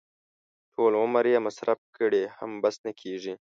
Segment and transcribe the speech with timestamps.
[0.73, 3.33] ټول عمر یې مصرف کړي هم بس نه کېږي.